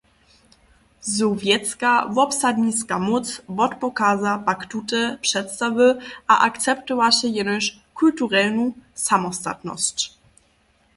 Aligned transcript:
Sowjetska 1.15 1.91
wobsadniska 2.17 2.95
móc 2.99 3.41
wotpokaza 3.57 4.31
pak 4.45 4.65
tute 4.69 5.17
předstawy 5.21 5.89
a 6.27 6.33
akceptowaše 6.37 7.27
jenož 7.27 7.65
kulturelnu 7.93 8.65
samostatnosć. 8.95 9.97